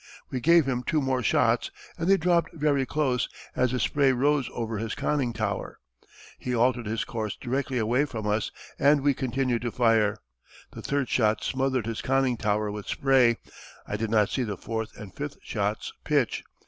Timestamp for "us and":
8.25-9.01